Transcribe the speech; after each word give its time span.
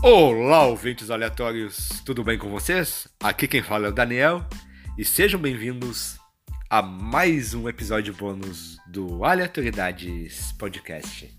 Olá, 0.00 0.64
ouvintes 0.64 1.10
aleatórios, 1.10 2.00
tudo 2.04 2.22
bem 2.22 2.38
com 2.38 2.48
vocês? 2.48 3.08
Aqui 3.20 3.48
quem 3.48 3.62
fala 3.62 3.86
é 3.86 3.90
o 3.90 3.92
Daniel 3.92 4.46
e 4.96 5.04
sejam 5.04 5.40
bem-vindos 5.40 6.16
a 6.70 6.80
mais 6.80 7.52
um 7.52 7.68
episódio 7.68 8.14
bônus 8.14 8.78
do 8.86 9.24
Aleatoriedades 9.24 10.52
Podcast. 10.52 11.36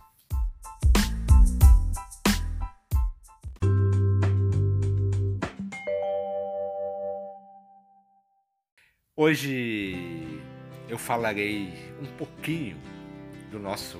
Hoje 9.16 10.42
eu 10.90 10.98
falarei 10.98 11.74
um 12.02 12.08
pouquinho 12.18 12.78
do 13.50 13.58
nosso 13.58 13.98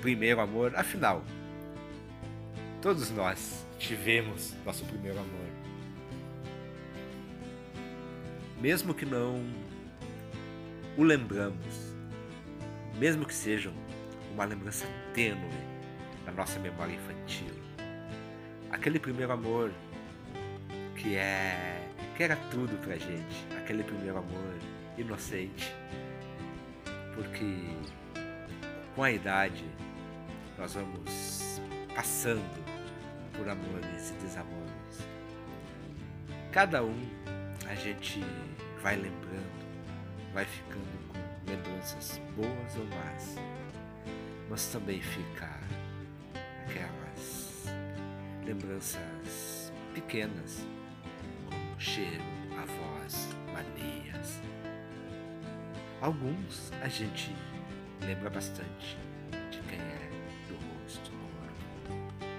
primeiro 0.00 0.40
amor, 0.40 0.74
afinal, 0.74 1.22
todos 2.82 3.12
nós 3.12 3.64
tivemos 3.78 4.54
nosso 4.66 4.84
primeiro 4.84 5.20
amor. 5.20 5.46
Mesmo 8.60 8.92
que 8.92 9.06
não 9.06 9.40
o 10.98 11.04
lembramos, 11.04 11.94
mesmo 12.98 13.24
que 13.24 13.32
seja 13.32 13.72
uma 14.34 14.44
lembrança 14.44 14.84
tênue 15.14 15.48
na 16.26 16.32
nossa 16.32 16.58
memória 16.58 16.92
infantil. 16.92 17.54
Aquele 18.68 18.98
primeiro 18.98 19.32
amor 19.32 19.72
que 20.96 21.14
é 21.14 21.88
que 22.16 22.22
era 22.24 22.36
tudo 22.50 22.76
pra 22.84 22.96
gente, 22.96 23.46
aquele 23.56 23.84
primeiro 23.84 24.18
amor 24.18 24.58
inocente. 24.98 25.72
Porque 27.14 27.76
com 28.96 29.04
a 29.04 29.12
idade 29.12 29.64
nós 30.58 30.74
vamos 30.74 31.60
passando 31.94 32.61
por 33.36 33.48
amores 33.48 34.10
e 34.10 34.12
desamores. 34.22 35.08
Cada 36.50 36.82
um 36.82 37.00
a 37.66 37.74
gente 37.74 38.20
vai 38.82 38.96
lembrando, 38.96 39.66
vai 40.34 40.44
ficando 40.44 41.08
com 41.08 41.50
lembranças 41.50 42.20
boas 42.36 42.76
ou 42.76 42.84
más, 42.86 43.36
mas 44.50 44.66
também 44.66 45.00
fica 45.00 45.48
aquelas 46.66 47.64
lembranças 48.44 49.72
pequenas, 49.94 50.66
como 51.48 51.80
cheiro, 51.80 52.22
a 52.52 52.64
voz, 52.64 53.28
manias. 53.52 54.40
Alguns 56.00 56.72
a 56.82 56.88
gente 56.88 57.34
lembra 58.00 58.28
bastante 58.28 58.98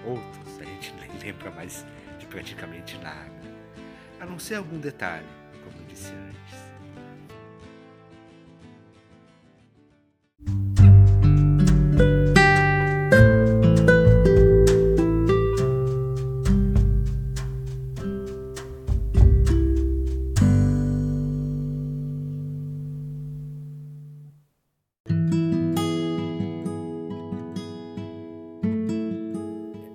outros 0.06 0.60
a 0.60 0.64
gente 0.64 0.92
nem 0.94 1.10
lembra 1.20 1.50
mais 1.50 1.84
de 2.18 2.26
praticamente 2.26 2.96
nada, 2.98 3.30
a 4.20 4.26
não 4.26 4.38
ser 4.38 4.56
algum 4.56 4.78
detalhe, 4.78 5.26
como 5.64 5.76
eu 5.78 5.86
disse 5.86 6.12
antes. 6.12 6.63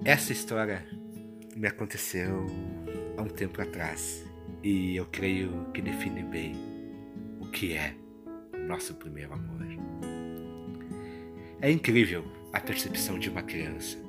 Essa 0.09 0.33
história 0.33 0.83
me 1.55 1.67
aconteceu 1.67 2.47
há 3.15 3.21
um 3.21 3.27
tempo 3.27 3.61
atrás 3.61 4.25
e 4.63 4.95
eu 4.95 5.05
creio 5.05 5.67
que 5.71 5.83
define 5.83 6.23
bem 6.23 6.55
o 7.39 7.45
que 7.45 7.73
é 7.73 7.93
o 8.51 8.57
nosso 8.57 8.95
primeiro 8.95 9.33
amor. 9.33 9.67
É 11.61 11.69
incrível 11.69 12.25
a 12.51 12.59
percepção 12.59 13.19
de 13.19 13.29
uma 13.29 13.43
criança 13.43 13.99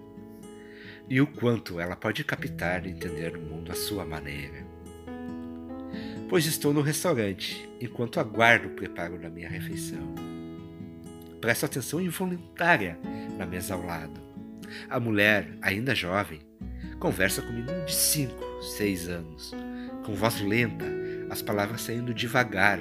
e 1.06 1.20
o 1.20 1.26
quanto 1.26 1.78
ela 1.78 1.96
pode 1.96 2.24
captar 2.24 2.86
e 2.86 2.92
entender 2.92 3.36
o 3.36 3.42
mundo 3.42 3.70
à 3.70 3.74
sua 3.74 4.06
maneira. 4.06 4.66
Pois 6.30 6.46
estou 6.46 6.72
no 6.72 6.80
restaurante 6.80 7.68
enquanto 7.78 8.18
aguardo 8.18 8.68
o 8.68 8.74
preparo 8.74 9.18
da 9.18 9.28
minha 9.28 9.50
refeição. 9.50 10.14
Presto 11.42 11.66
atenção 11.66 12.00
involuntária 12.00 12.98
na 13.36 13.44
mesa 13.44 13.74
ao 13.74 13.84
lado 13.84 14.29
a 14.88 14.98
mulher, 15.00 15.48
ainda 15.62 15.94
jovem, 15.94 16.40
conversa 16.98 17.40
com 17.40 17.48
um 17.48 17.56
menino 17.56 17.84
de 17.86 17.94
5, 17.94 18.62
6 18.62 19.08
anos, 19.08 19.54
com 20.04 20.14
voz 20.14 20.40
lenta, 20.40 20.84
as 21.30 21.40
palavras 21.40 21.80
saindo 21.80 22.12
devagar, 22.12 22.78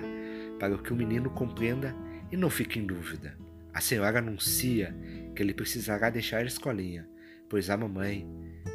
para 0.59 0.78
que 0.78 0.91
o 0.91 0.95
menino 0.95 1.29
compreenda 1.29 1.95
e 2.31 2.35
não 2.35 2.49
fique 2.49 2.78
em 2.78 2.85
dúvida. 2.85 3.38
A 3.73 3.79
senhora 3.79 4.19
anuncia 4.19 4.94
que 5.35 5.41
ele 5.41 5.53
precisará 5.53 6.09
deixar 6.09 6.39
a 6.39 6.47
escolinha, 6.47 7.07
pois 7.47 7.69
a 7.69 7.78
mamãe 7.78 8.28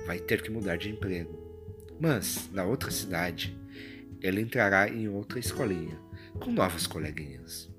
vai 0.06 0.18
ter 0.18 0.40
que 0.40 0.50
mudar 0.50 0.76
de 0.76 0.88
emprego. 0.88 1.42
Mas, 2.00 2.48
na 2.52 2.64
outra 2.64 2.90
cidade, 2.90 3.56
ele 4.20 4.40
entrará 4.40 4.88
em 4.88 5.08
outra 5.08 5.38
escolinha, 5.38 5.98
com 6.40 6.50
novos 6.50 6.86
coleguinhas. 6.86 7.70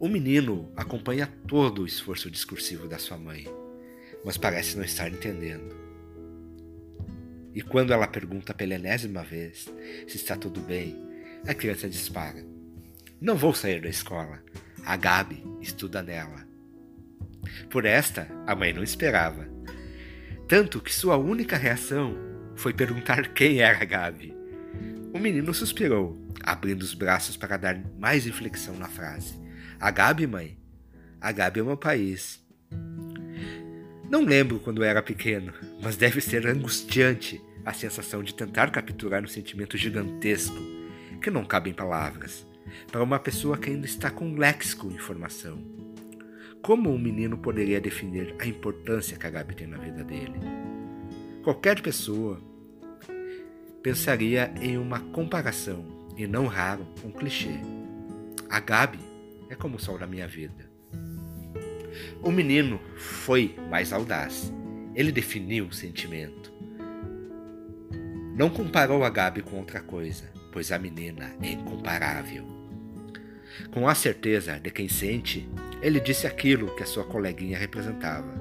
O 0.00 0.08
menino 0.08 0.72
acompanha 0.76 1.26
todo 1.46 1.82
o 1.82 1.86
esforço 1.86 2.30
discursivo 2.30 2.88
da 2.88 2.98
sua 2.98 3.18
mãe 3.18 3.46
mas 4.24 4.36
parece 4.36 4.76
não 4.76 4.84
estar 4.84 5.08
entendendo. 5.08 5.74
E 7.54 7.60
quando 7.60 7.92
ela 7.92 8.06
pergunta 8.06 8.54
pela 8.54 8.74
enésima 8.74 9.22
vez 9.22 9.68
se 10.08 10.16
está 10.16 10.36
tudo 10.36 10.60
bem, 10.60 10.96
a 11.46 11.54
criança 11.54 11.88
dispara. 11.88 12.44
Não 13.20 13.36
vou 13.36 13.54
sair 13.54 13.80
da 13.80 13.88
escola. 13.88 14.42
A 14.84 14.96
Gabi 14.96 15.44
estuda 15.60 16.02
nela. 16.02 16.46
Por 17.70 17.84
esta, 17.84 18.28
a 18.46 18.54
mãe 18.54 18.72
não 18.72 18.82
esperava. 18.82 19.48
Tanto 20.48 20.80
que 20.80 20.92
sua 20.92 21.16
única 21.16 21.56
reação 21.56 22.16
foi 22.56 22.72
perguntar 22.72 23.32
quem 23.32 23.60
era 23.60 23.80
a 23.80 23.84
Gabi. 23.84 24.34
O 25.12 25.18
menino 25.18 25.52
suspirou, 25.52 26.18
abrindo 26.42 26.82
os 26.82 26.94
braços 26.94 27.36
para 27.36 27.56
dar 27.56 27.80
mais 27.98 28.26
inflexão 28.26 28.76
na 28.76 28.88
frase. 28.88 29.40
A 29.78 29.90
Gabi, 29.90 30.26
mãe? 30.26 30.58
A 31.20 31.32
Gabi 31.32 31.60
é 31.60 31.62
meu 31.62 31.76
país. 31.76 32.42
Não 34.12 34.26
lembro 34.26 34.60
quando 34.60 34.84
era 34.84 35.00
pequeno, 35.00 35.54
mas 35.80 35.96
deve 35.96 36.20
ser 36.20 36.46
angustiante 36.46 37.42
a 37.64 37.72
sensação 37.72 38.22
de 38.22 38.34
tentar 38.34 38.70
capturar 38.70 39.24
um 39.24 39.26
sentimento 39.26 39.78
gigantesco 39.78 40.60
que 41.22 41.30
não 41.30 41.46
cabe 41.46 41.70
em 41.70 41.72
palavras, 41.72 42.46
para 42.90 43.02
uma 43.02 43.18
pessoa 43.18 43.56
que 43.56 43.70
ainda 43.70 43.86
está 43.86 44.10
com 44.10 44.26
um 44.26 44.36
léxico 44.36 44.88
em 44.92 44.98
formação. 44.98 45.64
Como 46.60 46.92
um 46.92 46.98
menino 46.98 47.38
poderia 47.38 47.80
definir 47.80 48.34
a 48.38 48.44
importância 48.44 49.16
que 49.16 49.26
a 49.26 49.30
Gabi 49.30 49.54
tem 49.54 49.66
na 49.66 49.78
vida 49.78 50.04
dele? 50.04 50.38
Qualquer 51.42 51.80
pessoa 51.80 52.38
pensaria 53.82 54.52
em 54.60 54.76
uma 54.76 55.00
comparação, 55.00 56.06
e 56.18 56.26
não 56.26 56.46
raro 56.46 56.86
um 57.02 57.10
clichê. 57.10 57.58
A 58.50 58.60
Gabi 58.60 59.00
é 59.48 59.54
como 59.54 59.76
o 59.76 59.80
sol 59.80 59.96
da 59.96 60.06
minha 60.06 60.28
vida. 60.28 60.61
O 62.22 62.30
menino 62.30 62.80
foi 62.96 63.56
mais 63.68 63.92
audaz. 63.92 64.52
Ele 64.94 65.10
definiu 65.10 65.66
o 65.66 65.72
sentimento. 65.72 66.52
Não 68.36 68.48
comparou 68.48 69.02
a 69.02 69.10
Gabi 69.10 69.42
com 69.42 69.56
outra 69.56 69.80
coisa, 69.80 70.30
pois 70.52 70.70
a 70.70 70.78
menina 70.78 71.34
é 71.42 71.50
incomparável. 71.50 72.46
Com 73.72 73.88
a 73.88 73.94
certeza 73.94 74.60
de 74.60 74.70
quem 74.70 74.88
sente, 74.88 75.48
ele 75.82 75.98
disse 75.98 76.24
aquilo 76.24 76.74
que 76.76 76.84
a 76.84 76.86
sua 76.86 77.04
coleguinha 77.04 77.58
representava. 77.58 78.32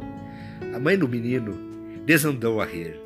A 0.76 0.80
mãe 0.80 0.96
do 0.96 1.08
menino 1.08 2.06
desandou 2.06 2.62
a 2.62 2.66
rir. 2.66 3.00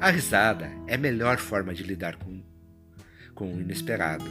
A 0.00 0.10
risada 0.10 0.70
é 0.86 0.94
a 0.94 0.98
melhor 0.98 1.38
forma 1.38 1.74
de 1.74 1.82
lidar 1.82 2.16
com, 2.16 2.40
com 3.34 3.52
o 3.52 3.60
inesperado. 3.60 4.30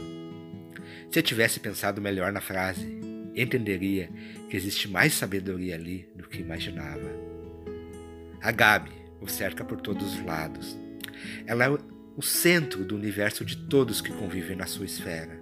Se 1.10 1.20
tivesse 1.20 1.60
pensado 1.60 2.00
melhor 2.00 2.32
na 2.32 2.40
frase, 2.40 3.07
entenderia 3.42 4.10
que 4.48 4.56
existe 4.56 4.88
mais 4.88 5.14
sabedoria 5.14 5.74
ali 5.74 6.08
do 6.14 6.28
que 6.28 6.40
imaginava. 6.40 7.10
A 8.40 8.52
Gabi 8.52 8.98
o 9.20 9.28
cerca 9.28 9.64
por 9.64 9.80
todos 9.80 10.14
os 10.14 10.24
lados. 10.24 10.78
Ela 11.46 11.64
é 11.64 11.78
o 12.16 12.22
centro 12.22 12.84
do 12.84 12.94
universo 12.94 13.44
de 13.44 13.56
todos 13.56 14.00
que 14.00 14.12
convivem 14.12 14.56
na 14.56 14.66
sua 14.66 14.84
esfera. 14.84 15.40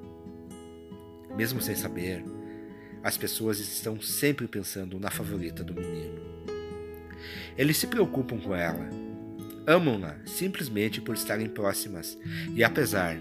Mesmo 1.37 1.61
sem 1.61 1.75
saber, 1.75 2.25
as 3.03 3.17
pessoas 3.17 3.59
estão 3.59 4.01
sempre 4.01 4.47
pensando 4.49 4.99
na 4.99 5.11
favorita 5.11 5.63
do 5.63 5.75
menino. 5.75 6.21
Eles 7.57 7.77
se 7.77 7.87
preocupam 7.87 8.39
com 8.39 8.55
ela, 8.55 8.89
amam-na 9.67 10.17
simplesmente 10.25 11.01
por 11.01 11.15
estarem 11.15 11.49
próximas 11.49 12.19
e, 12.55 12.63
apesar 12.63 13.17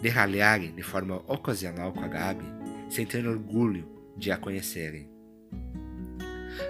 de 0.00 0.08
ralharem 0.08 0.74
de 0.74 0.82
forma 0.82 1.22
ocasional 1.26 1.92
com 1.92 2.00
a 2.00 2.08
Gabi, 2.08 2.44
sem 2.90 3.06
orgulho 3.26 3.86
de 4.16 4.30
a 4.30 4.36
conhecerem. 4.36 5.08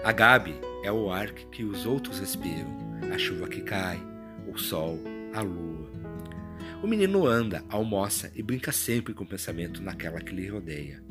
A 0.05 0.12
Gabi 0.12 0.55
é 0.85 0.91
o 0.91 1.11
ar 1.11 1.33
que 1.33 1.65
os 1.65 1.87
outros 1.87 2.19
respiram, 2.19 2.77
a 3.12 3.19
chuva 3.19 3.49
que 3.49 3.61
cai, 3.61 4.00
o 4.47 4.56
sol, 4.59 4.99
a 5.33 5.41
lua. 5.41 5.91
O 6.83 6.87
menino 6.87 7.27
anda, 7.27 7.65
almoça 7.69 8.33
e 8.35 8.43
brinca 8.43 8.73
sempre 8.73 9.15
com 9.15 9.25
o 9.25 9.27
pensamento 9.27 9.83
naquela 9.83 10.21
que 10.21 10.35
lhe 10.35 10.49
rodeia. 10.49 11.03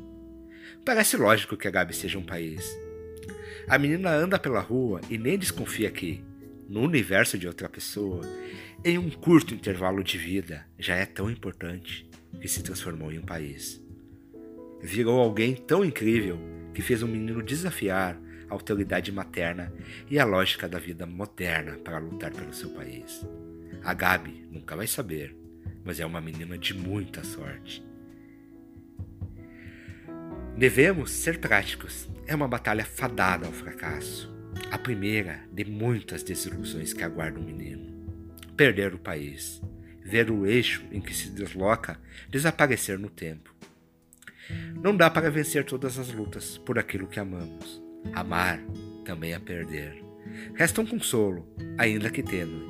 Parece 0.85 1.15
lógico 1.15 1.55
que 1.55 1.67
a 1.67 1.71
Gabi 1.71 1.93
seja 1.93 2.17
um 2.17 2.23
país. 2.23 2.65
A 3.67 3.77
menina 3.77 4.11
anda 4.11 4.39
pela 4.39 4.59
rua 4.59 4.99
e 5.09 5.17
nem 5.17 5.37
desconfia 5.37 5.89
que, 5.91 6.23
no 6.67 6.81
universo 6.81 7.37
de 7.37 7.47
outra 7.47 7.69
pessoa, 7.69 8.21
em 8.83 8.97
um 8.97 9.09
curto 9.09 9.53
intervalo 9.53 10.03
de 10.03 10.17
vida, 10.17 10.65
já 10.77 10.95
é 10.95 11.05
tão 11.05 11.29
importante 11.29 12.09
que 12.39 12.47
se 12.47 12.63
transformou 12.63 13.11
em 13.11 13.19
um 13.19 13.25
país. 13.25 13.81
Virou 14.81 15.19
alguém 15.19 15.55
tão 15.55 15.85
incrível 15.85 16.39
que 16.73 16.81
fez 16.81 17.03
um 17.03 17.07
menino 17.07 17.43
desafiar 17.43 18.19
a 18.49 18.53
autoridade 18.53 19.11
materna 19.11 19.71
e 20.09 20.19
a 20.19 20.25
lógica 20.25 20.67
da 20.67 20.79
vida 20.79 21.05
moderna 21.05 21.77
para 21.77 21.99
lutar 21.99 22.31
pelo 22.31 22.53
seu 22.53 22.69
país. 22.71 23.25
A 23.83 23.93
Gabi 23.93 24.47
nunca 24.51 24.75
vai 24.75 24.87
saber, 24.87 25.35
mas 25.83 25.99
é 25.99 26.05
uma 26.05 26.21
menina 26.21 26.57
de 26.57 26.73
muita 26.73 27.23
sorte. 27.23 27.83
Devemos 30.57 31.11
ser 31.11 31.39
práticos. 31.39 32.07
É 32.27 32.35
uma 32.35 32.47
batalha 32.47 32.85
fadada 32.85 33.47
ao 33.47 33.51
fracasso. 33.51 34.31
A 34.69 34.77
primeira 34.77 35.41
de 35.51 35.65
muitas 35.65 36.21
desilusões 36.21 36.93
que 36.93 37.03
aguarda 37.03 37.39
o 37.39 37.41
um 37.41 37.45
menino. 37.45 37.89
Perder 38.55 38.93
o 38.93 38.99
país, 38.99 39.61
ver 40.03 40.29
o 40.29 40.45
eixo 40.45 40.83
em 40.91 41.01
que 41.01 41.15
se 41.15 41.31
desloca 41.31 41.99
desaparecer 42.29 42.99
no 42.99 43.09
tempo. 43.09 43.55
Não 44.81 44.95
dá 44.95 45.09
para 45.09 45.29
vencer 45.29 45.63
todas 45.63 45.99
as 45.99 46.11
lutas 46.11 46.57
por 46.57 46.79
aquilo 46.79 47.07
que 47.07 47.19
amamos. 47.19 47.81
Amar 48.13 48.59
também 49.05 49.33
é 49.33 49.39
perder. 49.39 50.03
Resta 50.55 50.81
um 50.81 50.85
consolo, 50.85 51.47
ainda 51.77 52.09
que 52.09 52.23
tênue. 52.23 52.69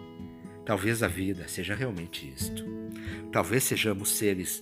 Talvez 0.66 1.04
a 1.04 1.08
vida 1.08 1.48
seja 1.48 1.76
realmente 1.76 2.28
isto. 2.28 2.66
Talvez 3.32 3.64
sejamos 3.64 4.10
seres 4.10 4.62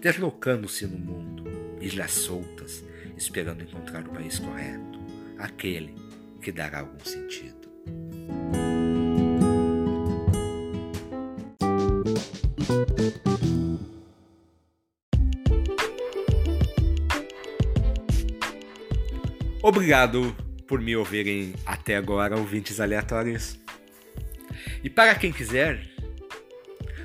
deslocando-se 0.00 0.86
no 0.86 0.98
mundo, 0.98 1.44
ilhas 1.80 2.12
soltas, 2.12 2.84
esperando 3.16 3.62
encontrar 3.62 4.06
o 4.06 4.10
país 4.10 4.38
correto, 4.38 4.98
aquele 5.38 5.94
que 6.40 6.50
dará 6.50 6.80
algum 6.80 7.04
sentido. 7.04 7.59
Obrigado 19.62 20.34
por 20.66 20.80
me 20.80 20.96
ouvirem 20.96 21.54
até 21.66 21.96
agora, 21.96 22.36
ouvintes 22.36 22.80
aleatórios. 22.80 23.58
E 24.82 24.88
para 24.88 25.14
quem 25.14 25.30
quiser, 25.32 25.86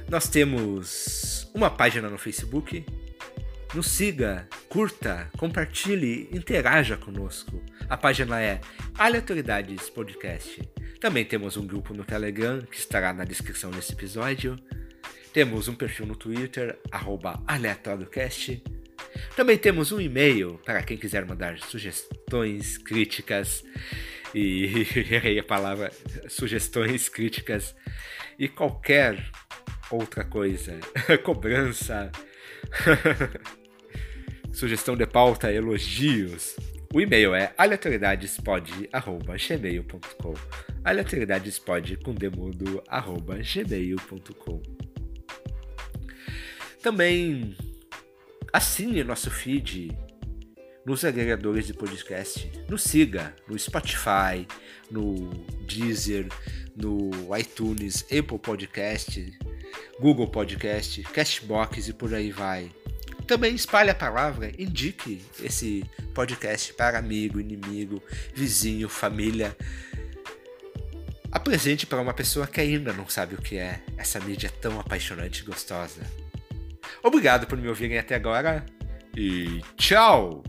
nós 0.09 0.29
temos 0.29 1.51
uma 1.53 1.69
página 1.69 2.09
no 2.09 2.17
Facebook. 2.17 2.85
Nos 3.73 3.87
siga, 3.87 4.47
curta, 4.69 5.29
compartilhe, 5.37 6.29
interaja 6.31 6.95
conosco. 6.95 7.61
A 7.89 7.97
página 7.97 8.41
é 8.41 8.61
Aleatoriedades 8.97 9.89
Podcast. 9.89 10.61
Também 11.01 11.25
temos 11.25 11.57
um 11.57 11.67
grupo 11.67 11.93
no 11.93 12.05
Telegram 12.05 12.61
que 12.61 12.77
estará 12.77 13.11
na 13.13 13.25
descrição 13.25 13.69
desse 13.69 13.91
episódio. 13.91 14.55
Temos 15.33 15.67
um 15.67 15.75
perfil 15.75 16.05
no 16.05 16.15
Twitter, 16.15 16.79
aleatóriocast. 17.45 18.63
Também 19.35 19.57
temos 19.57 19.91
um 19.91 19.99
e-mail 19.99 20.59
para 20.65 20.81
quem 20.81 20.95
quiser 20.97 21.25
mandar 21.25 21.59
sugestões, 21.59 22.77
críticas 22.77 23.63
e 24.33 24.87
errei 24.95 25.37
a 25.39 25.43
palavra 25.43 25.91
sugestões, 26.27 27.09
críticas 27.09 27.75
e 28.37 28.49
qualquer 28.49 29.23
outra 29.89 30.23
coisa, 30.23 30.79
cobrança, 31.23 32.11
sugestão 34.51 34.95
de 34.95 35.05
pauta, 35.05 35.51
elogios. 35.51 36.55
O 36.93 37.01
e-mail 37.01 37.33
é 37.35 37.53
aleatoriedadespod@gmail.com. 37.57 40.33
aleatoriedadespod 40.83 41.97
com 41.97 42.13
demudo 42.13 42.83
arroba 42.87 43.37
gmail.com. 43.37 44.61
Também 46.81 47.55
Assine 48.55 49.03
nosso 49.03 49.29
feed 49.29 49.91
nos 50.85 51.03
agregadores 51.03 51.67
de 51.67 51.73
podcast. 51.73 52.49
Nos 52.69 52.83
siga 52.83 53.35
no 53.49 53.59
Spotify, 53.59 54.47
no 54.89 55.29
Deezer, 55.67 56.29
no 56.73 57.11
iTunes, 57.37 58.03
Apple 58.03 58.39
Podcast, 58.39 59.37
Google 59.99 60.29
Podcast, 60.29 61.03
Castbox 61.03 61.89
e 61.89 61.93
por 61.93 62.13
aí 62.13 62.31
vai. 62.31 62.71
Também 63.27 63.53
espalhe 63.53 63.89
a 63.89 63.95
palavra, 63.95 64.49
indique 64.57 65.21
esse 65.43 65.83
podcast 66.13 66.73
para 66.75 66.97
amigo, 66.97 67.41
inimigo, 67.41 68.01
vizinho, 68.33 68.87
família. 68.87 69.53
Apresente 71.29 71.85
para 71.85 71.99
uma 71.99 72.13
pessoa 72.13 72.47
que 72.47 72.61
ainda 72.61 72.93
não 72.93 73.09
sabe 73.09 73.35
o 73.35 73.41
que 73.41 73.57
é 73.57 73.81
essa 73.97 74.17
mídia 74.21 74.49
tão 74.61 74.79
apaixonante 74.79 75.39
e 75.39 75.43
gostosa. 75.43 76.24
Obrigado 77.05 77.45
por 77.45 77.55
me 77.55 77.67
ouvirem 77.67 77.99
até 77.99 78.15
agora 78.15 78.65
e 79.15 79.61
tchau! 79.77 80.43